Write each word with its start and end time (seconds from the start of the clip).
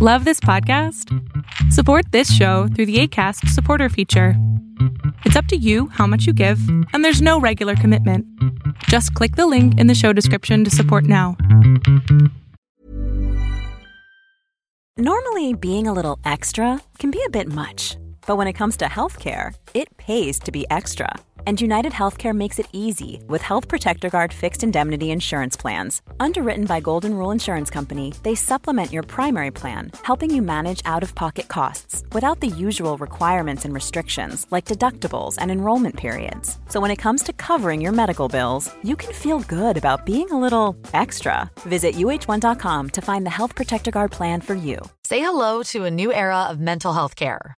Love 0.00 0.24
this 0.24 0.38
podcast? 0.38 1.12
Support 1.72 2.12
this 2.12 2.32
show 2.32 2.68
through 2.68 2.86
the 2.86 3.00
ACAST 3.00 3.48
supporter 3.48 3.88
feature. 3.88 4.34
It's 5.24 5.34
up 5.34 5.46
to 5.46 5.56
you 5.56 5.88
how 5.88 6.06
much 6.06 6.24
you 6.24 6.32
give, 6.32 6.60
and 6.92 7.04
there's 7.04 7.20
no 7.20 7.40
regular 7.40 7.74
commitment. 7.74 8.24
Just 8.84 9.12
click 9.14 9.34
the 9.34 9.48
link 9.48 9.76
in 9.76 9.88
the 9.88 9.96
show 9.96 10.12
description 10.12 10.62
to 10.62 10.70
support 10.70 11.02
now. 11.02 11.36
Normally, 14.96 15.54
being 15.54 15.88
a 15.88 15.92
little 15.92 16.20
extra 16.24 16.80
can 17.00 17.10
be 17.10 17.20
a 17.26 17.30
bit 17.30 17.48
much, 17.48 17.96
but 18.24 18.36
when 18.36 18.46
it 18.46 18.52
comes 18.52 18.76
to 18.76 18.84
healthcare, 18.84 19.52
it 19.74 19.96
pays 19.96 20.38
to 20.38 20.52
be 20.52 20.64
extra. 20.70 21.12
And 21.48 21.58
United 21.62 21.92
Healthcare 21.92 22.34
makes 22.34 22.58
it 22.58 22.68
easy 22.74 23.22
with 23.26 23.40
Health 23.40 23.68
Protector 23.68 24.10
Guard 24.10 24.34
fixed 24.34 24.62
indemnity 24.62 25.10
insurance 25.10 25.56
plans. 25.56 26.02
Underwritten 26.20 26.66
by 26.66 26.78
Golden 26.78 27.14
Rule 27.14 27.30
Insurance 27.30 27.70
Company, 27.70 28.12
they 28.22 28.34
supplement 28.34 28.92
your 28.92 29.02
primary 29.02 29.50
plan, 29.50 29.90
helping 30.02 30.28
you 30.28 30.42
manage 30.42 30.82
out 30.84 31.02
of 31.02 31.14
pocket 31.14 31.48
costs 31.48 32.04
without 32.12 32.40
the 32.40 32.48
usual 32.48 32.98
requirements 32.98 33.64
and 33.64 33.72
restrictions 33.72 34.46
like 34.50 34.66
deductibles 34.66 35.36
and 35.38 35.50
enrollment 35.50 35.96
periods. 35.96 36.58
So 36.68 36.80
when 36.80 36.90
it 36.90 37.02
comes 37.04 37.22
to 37.22 37.32
covering 37.32 37.80
your 37.80 37.92
medical 37.92 38.28
bills, 38.28 38.70
you 38.82 38.94
can 38.94 39.14
feel 39.14 39.40
good 39.40 39.78
about 39.78 40.04
being 40.04 40.30
a 40.30 40.38
little 40.38 40.76
extra. 40.92 41.50
Visit 41.60 41.94
uh1.com 41.94 42.90
to 42.90 43.00
find 43.00 43.24
the 43.24 43.36
Health 43.38 43.54
Protector 43.54 43.90
Guard 43.90 44.10
plan 44.10 44.42
for 44.42 44.54
you. 44.54 44.76
Say 45.02 45.20
hello 45.20 45.62
to 45.72 45.86
a 45.86 45.90
new 45.90 46.12
era 46.12 46.42
of 46.50 46.60
mental 46.60 46.92
health 46.92 47.16
care. 47.16 47.57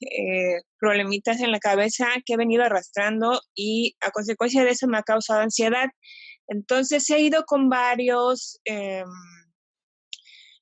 eh, 0.00 0.62
problemitas 0.78 1.40
en 1.40 1.50
la 1.50 1.58
cabeza 1.58 2.06
que 2.24 2.34
he 2.34 2.36
venido 2.36 2.64
arrastrando 2.64 3.40
y 3.54 3.96
a 4.00 4.10
consecuencia 4.10 4.64
de 4.64 4.70
eso 4.70 4.86
me 4.86 4.98
ha 4.98 5.02
causado 5.02 5.40
ansiedad. 5.40 5.90
Entonces 6.48 7.08
he 7.10 7.20
ido 7.20 7.44
con 7.44 7.68
varios, 7.68 8.60
em, 8.64 9.06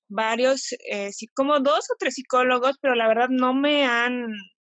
varios, 0.08 0.72
eh, 0.90 1.10
como 1.34 1.60
dos 1.60 1.90
o 1.90 1.96
tres 1.98 2.14
psicólogos, 2.14 2.78
pero 2.80 2.94
la 2.94 3.08
verdad 3.08 3.28
no 3.30 3.54
me 3.54 3.84
han, 3.84 4.26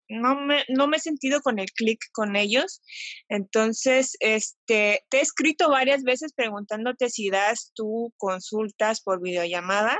no 0.08 0.36
me, 0.40 0.64
no 0.68 0.86
me 0.86 0.98
he 0.98 1.00
sentido 1.00 1.40
con 1.40 1.58
el 1.58 1.70
clic 1.72 1.98
con 2.12 2.36
ellos. 2.36 2.82
Entonces, 3.28 4.16
este, 4.20 5.04
te 5.08 5.18
he 5.18 5.20
escrito 5.20 5.70
varias 5.70 6.02
veces 6.02 6.32
preguntándote 6.34 7.10
si 7.10 7.30
das 7.30 7.72
tú 7.74 8.12
consultas 8.16 9.00
por 9.00 9.22
videollamada, 9.22 9.98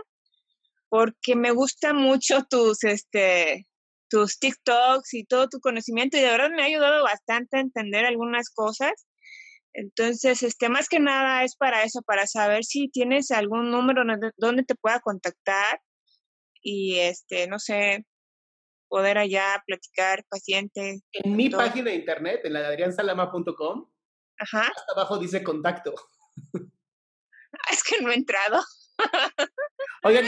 porque 0.88 1.36
me 1.36 1.52
gusta 1.52 1.92
mucho 1.92 2.44
tus, 2.48 2.84
este, 2.84 3.67
tus 4.08 4.38
TikToks 4.38 5.14
y 5.14 5.24
todo 5.24 5.48
tu 5.48 5.60
conocimiento 5.60 6.16
y 6.16 6.20
de 6.20 6.30
verdad 6.30 6.50
me 6.50 6.62
ha 6.62 6.66
ayudado 6.66 7.04
bastante 7.04 7.56
a 7.56 7.60
entender 7.60 8.04
algunas 8.04 8.50
cosas. 8.50 9.06
Entonces, 9.74 10.42
este, 10.42 10.69
más 10.69 10.88
que 10.88 10.98
nada 10.98 11.44
es 11.44 11.54
para 11.56 11.82
eso, 11.82 12.02
para 12.02 12.26
saber 12.26 12.64
si 12.64 12.88
tienes 12.88 13.30
algún 13.30 13.70
número 13.70 14.02
donde 14.36 14.64
te 14.64 14.74
pueda 14.74 15.00
contactar 15.00 15.80
y, 16.62 16.98
este, 16.98 17.47
no 17.47 17.58
sé, 17.58 18.04
poder 18.88 19.18
allá 19.18 19.62
platicar 19.66 20.24
paciente. 20.28 21.00
En 21.12 21.36
mi 21.36 21.50
página 21.50 21.91
de 21.91 21.97
internet, 21.97 22.41
en 22.44 22.54
la 22.54 22.60
de 22.60 22.66
adriansalama.com, 22.68 23.88
hasta 24.38 24.92
abajo 24.94 25.18
dice 25.18 25.42
contacto. 25.42 25.94
Es 27.72 27.82
que 27.82 28.00
no 28.02 28.10
he 28.10 28.14
entrado. 28.14 28.62
Oigan, 30.08 30.24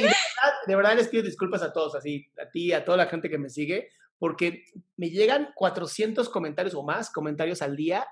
de 0.67 0.77
verdad, 0.77 0.97
les 0.97 1.09
pido 1.09 1.23
disculpas 1.23 1.63
a 1.63 1.73
todos, 1.73 1.95
así, 1.95 2.27
a 2.41 2.51
ti, 2.51 2.73
a 2.73 2.85
toda 2.85 2.99
la 2.99 3.07
gente 3.07 3.31
que 3.31 3.39
me 3.39 3.49
sigue, 3.49 3.89
porque 4.19 4.65
me 4.97 5.11
llegan 5.11 5.51
400 5.55 6.29
comentarios 6.29 6.75
o 6.75 6.83
más 6.83 7.11
comentarios 7.11 7.63
al 7.63 7.77
día. 7.77 8.07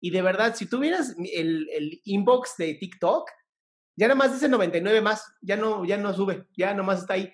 Y 0.00 0.10
de 0.10 0.22
verdad, 0.22 0.54
si 0.54 0.68
tuvieras 0.68 1.16
el, 1.18 1.68
el 1.70 2.00
inbox 2.04 2.56
de 2.56 2.74
TikTok, 2.74 3.28
ya 3.96 4.06
nada 4.06 4.14
más 4.14 4.32
dice 4.32 4.48
99 4.48 5.00
más, 5.00 5.24
ya 5.42 5.56
no, 5.56 5.84
ya 5.84 5.96
no 5.96 6.14
sube, 6.14 6.46
ya 6.56 6.72
nomás 6.72 7.00
está 7.00 7.14
ahí. 7.14 7.32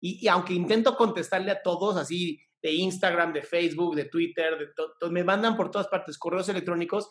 Y, 0.00 0.26
aunque 0.28 0.54
intento 0.54 0.96
contestarle 0.96 1.50
a 1.50 1.62
todos, 1.62 1.96
así 1.98 2.40
de 2.62 2.72
Instagram, 2.72 3.34
de 3.34 3.42
Facebook, 3.42 3.94
de 3.94 4.06
Twitter, 4.06 4.56
de 4.58 5.10
me 5.10 5.24
mandan 5.24 5.56
por 5.56 5.70
todas 5.70 5.88
partes 5.88 6.16
correos 6.16 6.48
electrónicos, 6.48 7.10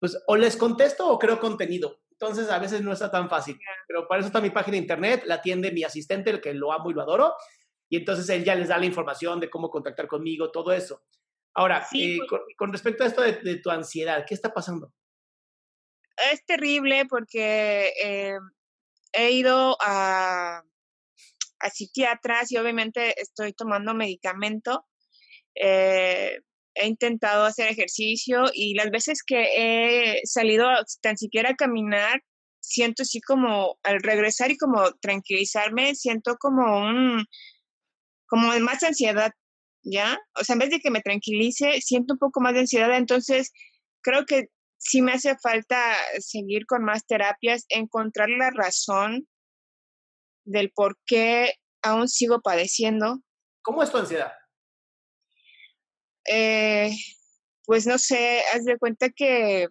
pues 0.00 0.16
o 0.26 0.36
les 0.36 0.56
contesto 0.56 1.08
o 1.08 1.18
creo 1.18 1.38
contenido. 1.38 2.00
Entonces 2.20 2.50
a 2.50 2.58
veces 2.58 2.82
no 2.82 2.92
está 2.92 3.10
tan 3.10 3.28
fácil. 3.28 3.58
Pero 3.86 4.08
para 4.08 4.20
eso 4.20 4.26
está 4.26 4.40
mi 4.40 4.50
página 4.50 4.72
de 4.72 4.82
internet, 4.82 5.22
la 5.24 5.36
atiende 5.36 5.70
mi 5.70 5.84
asistente, 5.84 6.30
el 6.30 6.40
que 6.40 6.52
lo 6.52 6.72
amo 6.72 6.90
y 6.90 6.94
lo 6.94 7.02
adoro. 7.02 7.34
Y 7.88 7.96
entonces 7.96 8.28
él 8.30 8.44
ya 8.44 8.56
les 8.56 8.68
da 8.68 8.76
la 8.76 8.86
información 8.86 9.38
de 9.38 9.48
cómo 9.48 9.70
contactar 9.70 10.08
conmigo, 10.08 10.50
todo 10.50 10.72
eso. 10.72 11.04
Ahora, 11.54 11.86
eh, 11.94 12.18
con, 12.56 12.72
respecto 12.72 13.04
a 13.04 13.06
esto 13.06 13.22
de, 13.22 13.60
tu 13.60 13.70
ansiedad, 13.70 14.24
¿qué 14.26 14.34
está 14.34 14.52
pasando? 14.52 14.92
Es 16.32 16.44
terrible 16.44 17.06
porque 17.06 17.92
eh, 18.02 18.38
he 19.12 19.30
ido 19.30 19.76
a, 19.80 20.62
a 21.60 21.70
psiquiatras 21.70 22.50
y 22.50 22.58
obviamente 22.58 23.20
estoy 23.20 23.52
tomando 23.52 23.94
medicamento. 23.94 24.86
Eh, 25.54 26.40
he 26.80 26.86
intentado 26.86 27.44
hacer 27.44 27.68
ejercicio 27.68 28.44
y 28.52 28.74
las 28.74 28.90
veces 28.90 29.22
que 29.26 29.46
he 29.56 30.20
salido 30.24 30.68
tan 31.02 31.16
siquiera 31.16 31.50
a 31.50 31.56
caminar, 31.56 32.22
siento 32.60 33.02
así 33.02 33.20
como 33.20 33.78
al 33.82 34.00
regresar 34.02 34.50
y 34.50 34.56
como 34.56 34.92
tranquilizarme, 35.00 35.94
siento 35.94 36.36
como 36.38 36.78
un, 36.78 37.24
como 38.26 38.58
más 38.60 38.82
ansiedad, 38.82 39.32
¿ya? 39.82 40.18
O 40.40 40.44
sea, 40.44 40.54
en 40.54 40.60
vez 40.60 40.70
de 40.70 40.80
que 40.80 40.90
me 40.90 41.00
tranquilice, 41.00 41.80
siento 41.80 42.14
un 42.14 42.18
poco 42.18 42.40
más 42.40 42.54
de 42.54 42.60
ansiedad, 42.60 42.96
entonces 42.96 43.52
creo 44.02 44.26
que 44.26 44.48
sí 44.78 45.02
me 45.02 45.12
hace 45.12 45.36
falta 45.38 45.96
seguir 46.18 46.66
con 46.66 46.84
más 46.84 47.06
terapias, 47.06 47.64
encontrar 47.68 48.28
la 48.30 48.50
razón 48.50 49.26
del 50.44 50.70
por 50.74 50.96
qué 51.04 51.52
aún 51.82 52.08
sigo 52.08 52.40
padeciendo. 52.40 53.20
¿Cómo 53.62 53.82
es 53.82 53.90
tu 53.90 53.98
ansiedad? 53.98 54.32
Eh, 56.30 56.90
pues 57.64 57.86
no 57.86 57.98
sé, 57.98 58.42
haz 58.54 58.64
de 58.64 58.78
cuenta 58.78 59.08
que 59.10 59.68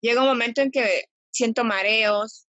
llega 0.00 0.22
un 0.22 0.28
momento 0.28 0.62
en 0.62 0.70
que 0.70 1.04
siento 1.30 1.64
mareos. 1.64 2.46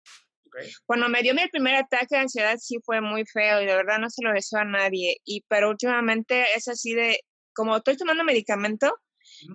Cuando 0.86 1.10
me 1.10 1.22
dio 1.22 1.34
mi 1.34 1.48
primer 1.48 1.76
ataque 1.76 2.16
de 2.16 2.18
ansiedad 2.18 2.58
sí 2.60 2.78
fue 2.84 3.02
muy 3.02 3.24
feo 3.26 3.62
y 3.62 3.66
de 3.66 3.76
verdad 3.76 4.00
no 4.00 4.10
se 4.10 4.24
lo 4.24 4.34
deseo 4.34 4.60
a 4.60 4.66
nadie. 4.66 5.18
Y 5.26 5.44
pero 5.48 5.70
últimamente 5.70 6.46
es 6.56 6.68
así 6.68 6.94
de, 6.94 7.20
como 7.54 7.78
estoy 7.78 7.98
tomando 7.98 8.24
medicamento, 8.24 8.92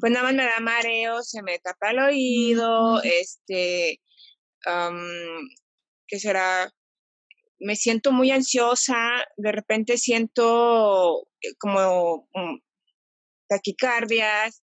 pues 0.00 0.12
nada 0.12 0.24
más 0.26 0.34
me 0.34 0.44
da 0.44 0.60
mareos, 0.60 1.28
se 1.30 1.42
me 1.42 1.58
tapa 1.58 1.90
el 1.90 1.98
oído, 1.98 3.02
este, 3.02 4.00
¿qué 6.06 6.18
será? 6.18 6.70
Me 7.58 7.76
siento 7.76 8.12
muy 8.12 8.30
ansiosa, 8.30 9.24
de 9.36 9.52
repente 9.52 9.96
siento 9.98 11.26
eh, 11.40 11.54
como 11.58 12.28
mm, 12.34 12.58
taquicardias, 13.48 14.62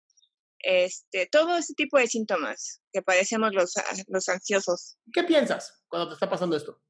este, 0.60 1.28
todo 1.32 1.58
ese 1.58 1.74
tipo 1.74 1.98
de 1.98 2.08
síntomas 2.08 2.82
que 2.92 3.02
padecemos 3.02 3.54
los, 3.54 3.74
los 4.08 4.30
ansiosos. 4.30 4.98
¿Qué 5.14 5.24
piensas 5.24 5.84
cuando 5.88 6.10
te 6.10 6.14
está 6.16 6.30
pasando 6.30 6.56
esto? 6.58 6.82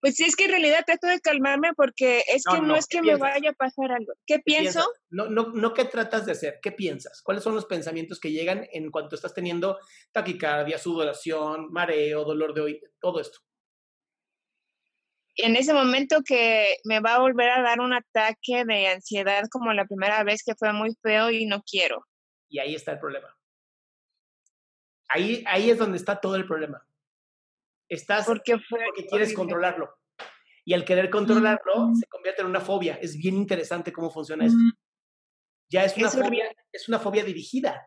Pues 0.00 0.20
es 0.20 0.36
que 0.36 0.44
en 0.44 0.50
realidad 0.50 0.84
trato 0.86 1.06
de 1.06 1.20
calmarme 1.20 1.70
porque 1.74 2.22
es 2.32 2.44
que 2.44 2.60
no, 2.60 2.76
es 2.76 2.86
que 2.86 3.02
me 3.02 3.16
vaya 3.16 3.50
a 3.50 3.54
pasar 3.54 3.90
algo. 3.92 4.12
¿Qué, 4.26 4.38
pienso? 4.38 4.86
No, 5.08 5.28
no, 5.28 5.48
no 5.48 5.72
qué 5.72 5.84
tratas 5.84 6.26
de 6.26 6.32
hacer, 6.32 6.58
¿qué 6.62 6.70
piensas? 6.70 7.22
¿Cuáles 7.22 7.42
son 7.42 7.54
los 7.54 7.64
pensamientos 7.64 8.20
que 8.20 8.30
llegan 8.30 8.68
en 8.72 8.90
cuanto 8.90 9.16
estás 9.16 9.34
teniendo 9.34 9.78
taquicardia, 10.12 10.78
sudoración, 10.78 11.72
mareo, 11.72 12.24
dolor 12.24 12.54
de 12.54 12.60
oído, 12.60 12.88
todo 13.00 13.20
esto? 13.20 13.40
En 15.36 15.54
ese 15.56 15.74
momento 15.74 16.22
que 16.24 16.76
me 16.84 17.00
va 17.00 17.16
a 17.16 17.20
volver 17.20 17.50
a 17.50 17.62
dar 17.62 17.80
un 17.80 17.92
ataque 17.92 18.64
de 18.64 18.88
ansiedad 18.88 19.44
como 19.50 19.72
la 19.72 19.84
primera 19.84 20.24
vez 20.24 20.42
que 20.42 20.54
fue 20.54 20.72
muy 20.72 20.96
feo 21.02 21.30
y 21.30 21.46
no 21.46 21.62
quiero. 21.62 22.06
Y 22.48 22.58
ahí 22.58 22.74
está 22.74 22.92
el 22.92 22.98
problema. 22.98 23.28
Ahí, 25.08 25.44
ahí 25.46 25.70
es 25.70 25.78
donde 25.78 25.98
está 25.98 26.20
todo 26.20 26.36
el 26.36 26.46
problema. 26.46 26.86
Estás 27.88 28.26
porque, 28.26 28.56
quieres 29.08 29.34
controlarlo. 29.34 29.94
Y 30.64 30.74
al 30.74 30.84
querer 30.84 31.10
controlarlo, 31.10 31.92
se 31.94 32.06
convierte 32.08 32.42
en 32.42 32.48
una 32.48 32.60
fobia. 32.60 32.98
Es 33.00 33.16
bien 33.16 33.36
interesante 33.36 33.92
cómo 33.92 34.10
funciona 34.10 34.46
esto. 34.46 34.58
Ya 35.68 35.84
es 35.84 35.96
una, 35.96 36.10
fobia, 36.10 36.52
es 36.72 36.88
una 36.88 36.98
fobia 36.98 37.24
dirigida. 37.24 37.84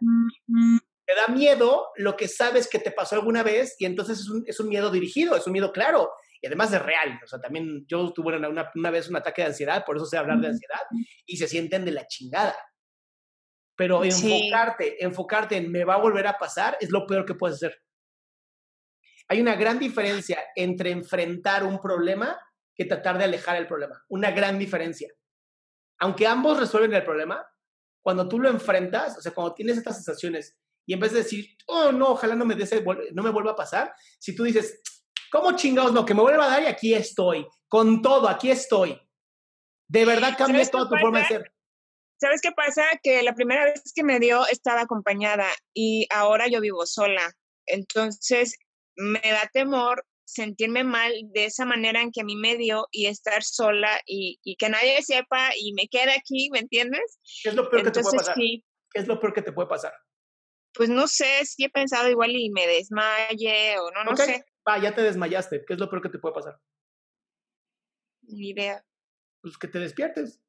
Te 1.06 1.16
da 1.16 1.28
miedo 1.28 1.88
lo 1.98 2.16
que 2.16 2.28
sabes 2.28 2.70
que 2.70 2.80
te 2.80 2.92
pasó 2.92 3.16
alguna 3.16 3.42
vez 3.44 3.76
y 3.80 3.86
entonces 3.86 4.20
es 4.20 4.30
un, 4.30 4.44
es 4.46 4.60
un 4.60 4.70
miedo 4.70 4.92
dirigido, 4.92 5.36
es 5.36 5.48
un 5.48 5.54
miedo 5.54 5.72
claro 5.72 6.10
y 6.42 6.48
además 6.48 6.72
de 6.72 6.80
real. 6.80 7.20
O 7.24 7.28
sea, 7.28 7.40
también 7.40 7.86
yo 7.88 8.12
tuve 8.14 8.38
una, 8.38 8.72
una, 8.74 8.92
vez 8.92 9.10
un 9.10 9.18
ataque 9.18 9.42
de 9.42 9.50
ansiedad, 9.50 9.84
por 9.86 9.98
eso 9.98 10.06
sé 10.06 10.18
hablar 10.18 10.40
de 10.40 10.48
ansiedad, 10.48 10.82
y 11.26 11.38
se 11.38 11.48
sienten 11.48 11.86
de 11.86 11.92
la 11.92 12.08
chingada. 12.08 12.56
Pero 13.76 14.04
enfocarte, 14.04 15.04
enfocarte 15.04 15.58
en 15.58 15.72
me 15.72 15.86
va 15.86 15.96
a 15.96 16.00
volver 16.00 16.28
a 16.28 16.38
pasar 16.38 16.78
es 16.80 16.90
lo 16.92 17.06
peor 17.06 17.26
que 17.26 17.36
puedes 17.36 17.58
hacer. 17.58 17.82
Hay 19.30 19.40
una 19.40 19.56
gran 19.56 19.80
diferencia 19.80 20.40
entre 20.56 20.92
enfrentar 20.92 21.64
un 21.64 21.80
problema 21.80 22.40
que 22.76 22.86
tratar 22.86 23.18
de 23.18 23.26
alejar 23.26 23.58
el 23.58 23.68
problema. 23.68 24.04
Una 24.10 24.32
gran 24.32 24.58
diferencia. 24.58 25.14
Aunque 26.00 26.26
ambos 26.26 26.60
resuelven 26.60 26.94
el 26.94 27.04
problema, 27.04 27.46
cuando 28.02 28.28
tú 28.28 28.40
lo 28.40 28.50
enfrentas, 28.50 29.18
o 29.18 29.22
sea, 29.22 29.34
cuando 29.34 29.54
tienes 29.54 29.78
estas 29.78 29.98
sensaciones 29.98 30.58
y 30.86 30.94
en 30.94 31.00
vez 31.00 31.12
de 31.12 31.20
decir, 31.20 31.46
oh, 31.68 31.92
no, 31.92 32.10
ojalá 32.10 32.36
no 32.36 32.46
me, 32.46 32.56
no 33.14 33.24
me 33.24 33.30
vuelva 33.30 33.52
a 33.52 33.56
pasar, 33.56 33.94
si 34.18 34.36
tú 34.36 34.44
dices, 34.44 34.82
¿cómo 35.32 35.56
chingados 35.56 35.94
no? 35.94 36.06
Que 36.06 36.14
me 36.14 36.22
vuelva 36.22 36.46
a 36.46 36.50
dar 36.50 36.64
y 36.64 36.68
aquí 36.68 36.94
estoy, 36.94 37.48
con 37.68 38.02
todo, 38.02 38.28
aquí 38.28 38.52
estoy. 38.52 39.00
De 39.88 40.06
verdad 40.06 40.36
cambia 40.38 40.66
toda 40.70 40.90
tu 40.90 40.96
forma 40.98 41.20
de 41.20 41.26
ser. 41.26 41.54
¿Sabes 42.20 42.42
qué 42.42 42.52
pasa? 42.52 42.84
Que 43.02 43.24
la 43.24 43.34
primera 43.34 43.64
vez 43.64 43.82
que 43.96 44.04
me 44.04 44.20
dio 44.20 44.46
estaba 44.48 44.82
acompañada 44.82 45.48
y 45.74 46.06
ahora 46.12 46.48
yo 46.48 46.60
vivo 46.60 46.86
sola. 46.86 47.32
Entonces, 47.66 48.58
me 48.96 49.22
da 49.22 49.50
temor 49.54 50.06
sentirme 50.26 50.84
mal 50.84 51.12
de 51.34 51.46
esa 51.46 51.66
manera 51.66 52.02
en 52.02 52.12
que 52.12 52.22
a 52.22 52.24
mí 52.24 52.36
me 52.36 52.56
dio 52.58 52.88
y 52.92 53.08
estar 53.08 53.44
sola 53.44 54.00
y, 54.06 54.40
que 54.58 54.70
nadie 54.70 55.02
sepa 55.02 55.52
y 55.58 55.74
me 55.74 55.88
quede 55.88 56.12
aquí, 56.12 56.50
¿me 56.52 56.60
entiendes? 56.60 57.20
¿Qué 57.42 57.50
es 57.50 57.56
lo 57.56 57.70
peor 57.70 57.84
que 57.86 57.92
te 57.92 58.02
puede 58.02 58.18
pasar? 58.18 58.36
¿Qué 58.36 58.62
es 58.94 59.08
lo 59.08 59.20
peor 59.20 59.34
que 59.34 59.42
te 59.42 59.52
puede 59.52 59.68
pasar? 59.68 59.94
Pues 60.74 60.90
no 60.90 61.08
sé, 61.08 61.46
si 61.46 61.64
he 61.64 61.70
pensado 61.70 62.10
igual 62.10 62.32
y 62.32 62.52
me 62.52 62.68
desmaye 62.68 63.80
o 63.80 63.90
no, 63.92 64.04
no 64.04 64.16
sé. 64.16 64.44
Va, 64.70 64.78
ya 64.78 64.94
te 64.94 65.02
desmayaste. 65.02 65.66
¿Qué 65.66 65.74
es 65.74 65.80
lo 65.80 65.90
peor 65.90 66.04
que 66.04 66.10
te 66.10 66.20
puede 66.20 66.36
pasar? 66.36 66.62
Ni 68.22 68.50
idea. 68.50 68.86
Pues 69.42 69.58
que 69.58 69.68
te 69.68 69.80
despiertes. 69.80 70.40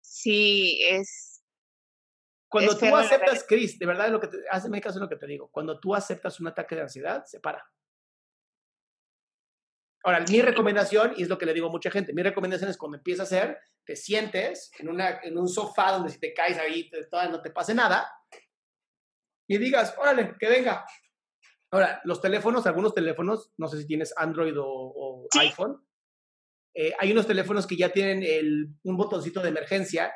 sí, 0.00 0.82
es 0.88 1.34
cuando 2.54 2.78
tú 2.78 2.94
aceptas, 2.94 3.44
Chris, 3.48 3.76
de 3.80 3.84
verdad, 3.84 4.10
lo 4.10 4.20
que 4.20 4.28
te, 4.28 4.36
hazme 4.48 4.80
caso 4.80 4.98
en 4.98 5.02
lo 5.02 5.08
que 5.08 5.16
te 5.16 5.26
digo. 5.26 5.48
Cuando 5.50 5.80
tú 5.80 5.92
aceptas 5.92 6.38
un 6.38 6.46
ataque 6.46 6.76
de 6.76 6.82
ansiedad, 6.82 7.24
se 7.24 7.40
para. 7.40 7.68
Ahora, 10.04 10.20
mi 10.20 10.40
recomendación, 10.40 11.14
y 11.16 11.24
es 11.24 11.28
lo 11.28 11.36
que 11.36 11.46
le 11.46 11.52
digo 11.52 11.66
a 11.66 11.72
mucha 11.72 11.90
gente, 11.90 12.12
mi 12.12 12.22
recomendación 12.22 12.70
es 12.70 12.76
cuando 12.78 12.98
empieza 12.98 13.22
a 13.22 13.24
hacer, 13.24 13.58
te 13.84 13.96
sientes 13.96 14.70
en, 14.78 14.88
una, 14.88 15.18
en 15.24 15.36
un 15.36 15.48
sofá 15.48 15.90
donde 15.90 16.10
si 16.10 16.20
te 16.20 16.32
caes 16.32 16.56
ahí 16.56 16.88
todavía 17.10 17.32
no 17.32 17.42
te 17.42 17.50
pase 17.50 17.74
nada 17.74 18.08
y 19.46 19.58
digas, 19.58 19.94
órale, 19.98 20.34
que 20.38 20.48
venga. 20.48 20.84
Ahora, 21.70 22.00
los 22.04 22.20
teléfonos, 22.20 22.66
algunos 22.66 22.94
teléfonos, 22.94 23.52
no 23.56 23.68
sé 23.68 23.78
si 23.78 23.86
tienes 23.86 24.14
Android 24.16 24.54
o, 24.56 25.26
iPhone, 25.38 25.84
eh, 26.74 26.92
hay 26.98 27.12
unos 27.12 27.26
teléfonos 27.26 27.66
que 27.66 27.76
ya 27.76 27.90
tienen 27.90 28.22
el, 28.22 28.68
un 28.82 28.96
botoncito 28.96 29.40
de 29.40 29.48
emergencia 29.48 30.12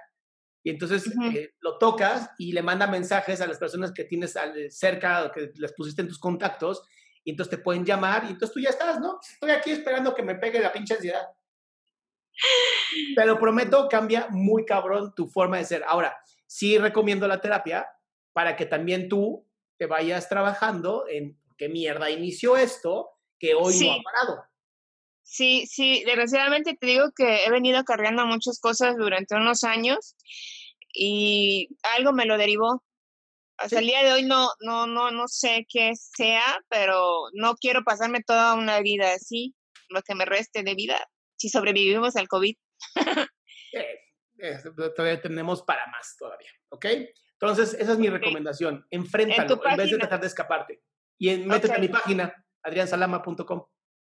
y 0.65 0.71
entonces 0.71 1.11
eh, 1.35 1.55
lo 1.61 1.79
tocas 1.79 2.31
y 2.37 2.53
le 2.53 2.63
manda 2.63 2.87
mensajes 2.87 3.41
a 3.41 3.47
las 3.47 3.59
personas 3.59 3.93
que 3.93 4.05
tienes 4.05 4.35
cerca 4.71 5.25
o 5.25 5.33
que 5.33 5.53
les 5.55 5.73
pusiste 5.73 6.03
en 6.03 6.09
tus 6.09 6.19
contactos 6.19 6.83
y 7.25 7.31
entonces 7.31 7.57
te 7.57 7.63
pueden 7.63 7.85
llamar 7.85 8.25
y 8.25 8.29
entonces 8.29 8.55
tú 8.55 8.61
ya 8.61 8.71
estás, 8.71 9.01
¿no? 9.01 9.19
Estoy 9.21 9.51
aquí 9.51 9.71
esperando 9.71 10.15
que 10.15 10.23
me 10.23 10.35
pegue 10.35 10.61
la 10.61 10.73
pinche 10.73 10.95
ansiedad. 10.95 11.27
Te 13.15 13.27
lo 13.27 13.39
prometo, 13.39 13.89
cambia 13.89 14.29
muy 14.31 14.65
cabrón 14.65 15.13
tu 15.15 15.29
forma 15.29 15.59
de 15.59 15.65
ser. 15.65 15.85
Ahora, 15.87 16.17
sí 16.47 16.79
recomiendo 16.79 17.27
la 17.27 17.41
terapia 17.41 17.87
para 18.39 18.55
que 18.55 18.67
también 18.67 19.09
tú 19.09 19.45
te 19.79 19.87
vayas 19.87 20.29
trabajando 20.29 21.07
en 21.09 21.37
qué 21.57 21.69
mierda 21.69 22.09
inició 22.09 22.57
esto 22.57 23.11
que 23.37 23.53
hoy 23.57 23.81
no 23.81 23.95
ha 23.95 24.01
parado. 24.01 24.45
Sí, 25.25 25.67
sí, 25.67 26.05
desgraciadamente 26.07 26.77
te 26.81 26.87
digo 26.87 27.11
que 27.17 27.45
he 27.45 27.51
venido 27.51 27.83
cargando 27.83 28.25
muchas 28.27 28.61
cosas 28.61 28.97
durante 28.97 29.35
unos 29.35 29.65
años 29.65 30.15
y 30.95 31.77
algo 31.97 32.13
me 32.13 32.27
lo 32.27 32.39
derivó. 32.39 32.85
Hasta 33.57 33.81
el 33.81 33.87
día 33.87 34.05
de 34.05 34.13
hoy 34.13 34.23
no, 34.23 34.51
no, 34.61 34.87
no, 34.87 35.11
no 35.11 35.27
sé 35.27 35.67
qué 35.69 35.97
sea, 35.97 36.61
pero 36.69 37.31
no 37.33 37.57
quiero 37.57 37.83
pasarme 37.83 38.23
toda 38.23 38.55
una 38.55 38.79
vida 38.83 39.15
así, 39.15 39.57
lo 39.89 40.01
que 40.03 40.15
me 40.15 40.27
reste 40.27 40.63
de 40.63 40.77
vida, 40.77 41.09
si 41.35 41.49
sobrevivimos 41.49 42.15
al 42.15 42.29
COVID. 42.29 42.55
Eh, 43.71 44.01
eh, 44.39 44.59
todavía 44.97 45.21
tenemos 45.21 45.63
para 45.63 45.89
más 45.89 46.17
todavía, 46.17 46.51
¿ok? 46.69 46.87
Entonces, 47.41 47.75
esa 47.75 47.93
es 47.93 47.99
mi 47.99 48.09
recomendación. 48.09 48.87
Enfréntalo 48.91 49.61
en, 49.65 49.77
vez 49.77 49.91
de 49.91 49.99
tratar 49.99 50.21
de 50.21 50.27
escaparte. 50.27 50.83
Y 51.19 51.37
métete 51.39 51.75
a 51.75 51.79
mi 51.79 51.89
página, 51.89 52.35
adriansalama.com. 52.63 53.65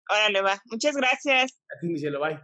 Órale, 0.10 0.42
va. 0.42 0.60
Muchas 0.66 0.96
gracias. 0.96 1.62
A 1.76 1.80
ti, 1.80 1.88
mi 1.88 2.00
cielo, 2.00 2.20
bye. 2.20 2.40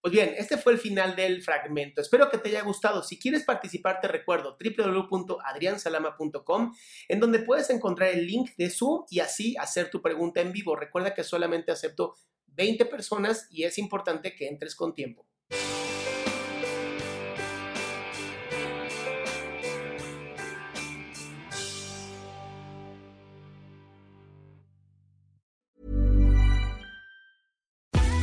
Pues 0.00 0.12
bien, 0.12 0.34
este 0.36 0.56
fue 0.58 0.74
el 0.74 0.78
final 0.78 1.16
del 1.16 1.42
fragmento. 1.42 2.00
Espero 2.02 2.30
que 2.30 2.36
te 2.36 2.50
haya 2.50 2.62
gustado. 2.62 3.02
Si 3.02 3.18
quieres 3.18 3.42
participar, 3.42 4.00
te 4.00 4.08
recuerdo 4.08 4.58
www.adriansalama.com, 4.60 6.74
en 7.08 7.20
donde 7.20 7.38
puedes 7.38 7.70
encontrar 7.70 8.10
el 8.10 8.26
link 8.26 8.50
de 8.58 8.68
Zoom 8.68 9.06
y 9.08 9.20
así 9.20 9.56
hacer 9.56 9.88
tu 9.88 10.02
pregunta 10.02 10.42
en 10.42 10.52
vivo. 10.52 10.76
Recuerda 10.76 11.14
que 11.14 11.24
solamente 11.24 11.72
acepto 11.72 12.16
20 12.48 12.84
personas 12.84 13.48
y 13.50 13.64
es 13.64 13.78
importante 13.78 14.34
que 14.34 14.46
entres 14.46 14.76
con 14.76 14.94
tiempo. 14.94 15.26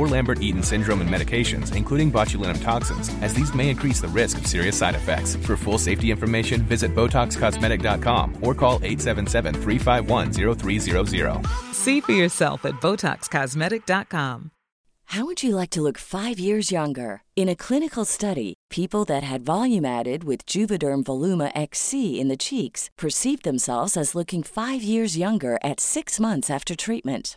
or 0.00 0.08
Lambert 0.08 0.40
Eaton 0.40 0.62
syndrome 0.62 1.02
and 1.02 1.10
medications, 1.10 1.76
including 1.76 2.10
botulinum 2.10 2.60
toxins, 2.62 3.10
as 3.20 3.34
these 3.34 3.54
may 3.54 3.68
increase 3.68 4.00
the 4.00 4.08
risk 4.08 4.38
of 4.38 4.46
serious 4.46 4.76
side 4.76 4.94
effects. 4.94 5.36
For 5.36 5.56
full 5.56 5.78
safety 5.78 6.10
information, 6.10 6.62
visit 6.62 6.94
BotoxCosmetic.com 6.94 8.38
or 8.40 8.54
call 8.54 8.76
877 8.82 9.54
351 9.54 10.32
0300. 10.56 11.46
See 11.72 12.00
for 12.00 12.12
yourself 12.12 12.64
at 12.64 12.74
BotoxCosmetic.com. 12.80 14.50
How 15.10 15.24
would 15.24 15.42
you 15.42 15.56
like 15.56 15.70
to 15.70 15.82
look 15.82 15.98
five 15.98 16.38
years 16.38 16.70
younger? 16.70 17.22
In 17.34 17.48
a 17.48 17.56
clinical 17.56 18.04
study, 18.04 18.54
people 18.70 19.04
that 19.06 19.24
had 19.24 19.44
volume 19.44 19.84
added 19.84 20.22
with 20.22 20.46
Juvederm 20.46 21.02
Voluma 21.02 21.50
XC 21.52 22.20
in 22.20 22.28
the 22.28 22.36
cheeks 22.36 22.90
perceived 22.96 23.42
themselves 23.42 23.96
as 23.96 24.14
looking 24.14 24.44
five 24.44 24.84
years 24.84 25.18
younger 25.18 25.58
at 25.64 25.80
six 25.80 26.20
months 26.20 26.48
after 26.48 26.76
treatment. 26.76 27.36